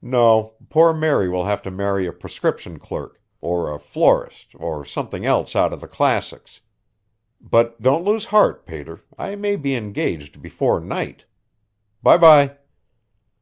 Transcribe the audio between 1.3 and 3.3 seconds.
have to marry a prescription clerk,